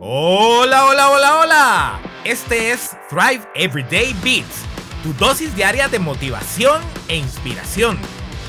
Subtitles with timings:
[0.00, 2.00] Hola, hola, hola, hola.
[2.24, 4.64] Este es Thrive Everyday Beats,
[5.02, 7.98] tu dosis diaria de motivación e inspiración.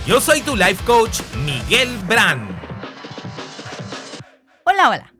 [0.05, 2.51] Yo soy tu life coach, Miguel Brand.
[4.63, 5.13] Hola, hola.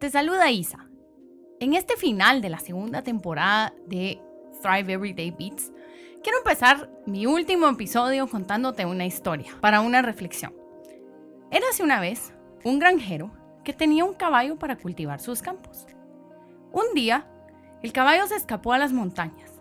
[0.00, 0.84] Te saluda Isa.
[1.60, 4.20] En este final de la segunda temporada de
[4.60, 5.70] Thrive Everyday Beats,
[6.24, 10.52] quiero empezar mi último episodio contándote una historia para una reflexión.
[11.52, 12.34] Érase una vez
[12.64, 13.37] un granjero
[13.68, 15.86] que tenía un caballo para cultivar sus campos.
[16.72, 17.26] Un día,
[17.82, 19.60] el caballo se escapó a las montañas.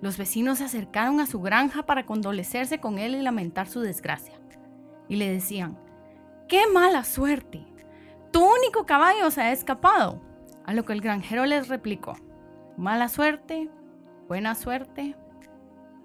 [0.00, 4.38] Los vecinos se acercaron a su granja para condolecerse con él y lamentar su desgracia.
[5.08, 5.76] Y le decían,
[6.46, 7.66] ¡qué mala suerte!
[8.30, 10.22] Tu único caballo se ha escapado.
[10.64, 12.14] A lo que el granjero les replicó,
[12.76, 13.68] mala suerte,
[14.28, 15.16] buena suerte,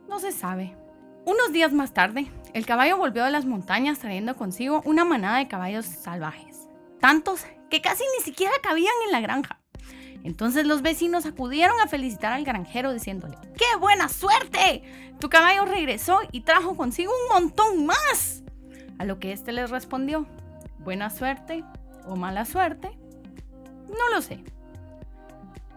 [0.10, 0.76] no se sabe.
[1.24, 5.48] Unos días más tarde, el caballo volvió a las montañas trayendo consigo una manada de
[5.48, 6.62] caballos salvajes
[7.03, 9.59] tantos que casi ni siquiera cabían en la granja.
[10.23, 14.84] Entonces los vecinos acudieron a felicitar al granjero diciéndole, ¡qué buena suerte!
[15.20, 18.43] Tu caballo regresó y trajo consigo un montón más.
[18.99, 20.26] A lo que éste les respondió,
[20.79, 21.65] buena suerte
[22.07, 22.98] o mala suerte,
[23.90, 24.41] no lo sé.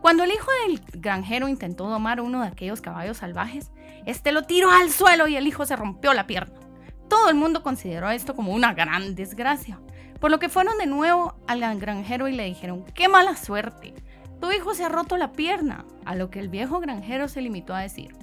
[0.00, 3.72] Cuando el hijo del granjero intentó domar uno de aquellos caballos salvajes,
[4.04, 6.54] este lo tiró al suelo y el hijo se rompió la pierna.
[7.08, 9.80] Todo el mundo consideró esto como una gran desgracia.
[10.20, 13.94] Por lo que fueron de nuevo al granjero y le dijeron, qué mala suerte,
[14.40, 15.84] tu hijo se ha roto la pierna.
[16.04, 18.14] A lo que el viejo granjero se limitó a decir,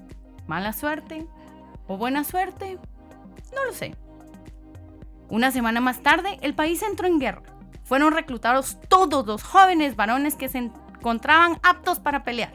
[0.47, 1.27] mala suerte
[1.87, 2.79] o buena suerte,
[3.53, 3.95] no lo sé.
[5.29, 7.43] Una semana más tarde, el país entró en guerra.
[7.83, 12.53] Fueron reclutados todos los jóvenes varones que se encontraban aptos para pelear.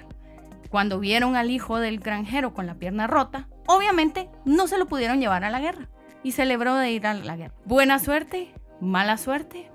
[0.70, 5.20] Cuando vieron al hijo del granjero con la pierna rota, obviamente no se lo pudieron
[5.20, 5.88] llevar a la guerra
[6.22, 7.54] y celebró de ir a la guerra.
[7.64, 9.70] Buena suerte ¿Mala suerte?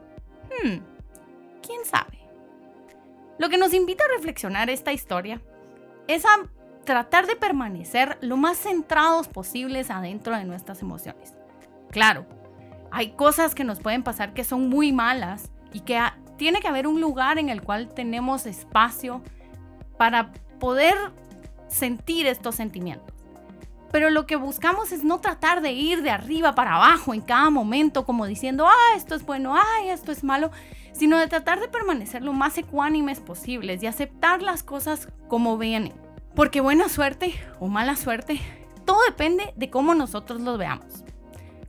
[0.50, 0.78] Hmm,
[1.62, 2.20] ¿quién sabe?
[3.38, 5.42] Lo que nos invita a reflexionar esta historia
[6.08, 6.50] es a
[6.86, 11.36] tratar de permanecer lo más centrados posibles adentro de nuestras emociones.
[11.92, 12.26] Claro,
[12.92, 16.00] hay cosas que nos pueden pasar que son muy malas y que
[16.38, 19.22] tiene que haber un lugar en el cual tenemos espacio
[19.98, 20.96] para poder
[21.68, 23.13] sentir estos sentimientos
[23.94, 27.52] pero lo que buscamos es no tratar de ir de arriba para abajo en cada
[27.52, 30.50] momento, como diciendo, ah, esto es bueno, ah, esto es malo,
[30.94, 35.94] sino de tratar de permanecer lo más ecuánimes posibles y aceptar las cosas como vienen.
[36.34, 38.42] Porque buena suerte o mala suerte,
[38.84, 41.04] todo depende de cómo nosotros los veamos.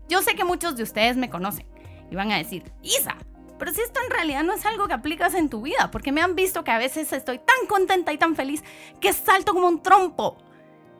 [0.08, 1.66] Yo sé que muchos de ustedes me conocen
[2.10, 3.18] y van a decir, Isa,
[3.58, 6.22] pero si esto en realidad no es algo que aplicas en tu vida, porque me
[6.22, 8.64] han visto que a veces estoy tan contenta y tan feliz
[8.98, 10.38] que salto como un trompo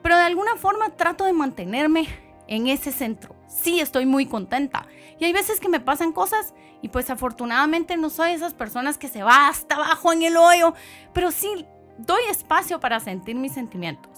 [0.05, 2.07] pero de alguna forma trato de mantenerme
[2.47, 3.35] en ese centro.
[3.47, 4.85] Sí, estoy muy contenta.
[5.17, 9.07] Y hay veces que me pasan cosas y pues afortunadamente no soy esas personas que
[9.07, 10.75] se va hasta abajo en el hoyo,
[11.11, 11.65] pero sí
[11.97, 14.11] doy espacio para sentir mis sentimientos.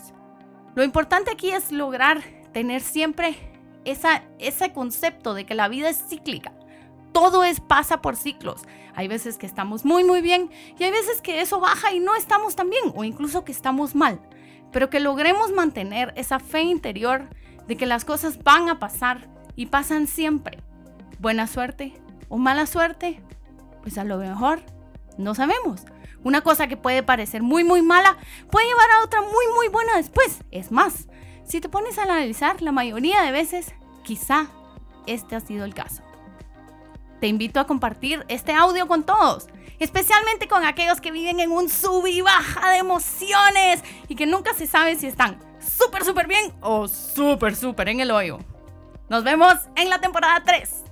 [0.75, 2.21] Lo importante aquí es lograr
[2.51, 3.37] tener siempre
[3.85, 6.51] esa, ese concepto de que la vida es cíclica.
[7.13, 8.63] Todo es pasa por ciclos.
[8.93, 12.13] Hay veces que estamos muy muy bien y hay veces que eso baja y no
[12.13, 14.19] estamos tan bien o incluso que estamos mal
[14.71, 17.27] pero que logremos mantener esa fe interior
[17.67, 20.59] de que las cosas van a pasar y pasan siempre.
[21.19, 21.93] Buena suerte
[22.29, 23.21] o mala suerte,
[23.81, 24.61] pues a lo mejor
[25.17, 25.85] no sabemos.
[26.23, 28.17] Una cosa que puede parecer muy muy mala
[28.51, 30.43] puede llevar a otra muy muy buena después.
[30.51, 31.07] Es más,
[31.43, 33.73] si te pones a analizar, la mayoría de veces
[34.03, 34.47] quizá
[35.05, 36.06] este ha sido el caso.
[37.19, 39.47] Te invito a compartir este audio con todos,
[39.79, 44.53] especialmente con aquellos que viven en un sub y baja de emociones y que nunca
[44.53, 48.39] se sabe si están súper, súper bien o súper, súper en el hoyo.
[49.09, 50.86] Nos vemos en la temporada 3.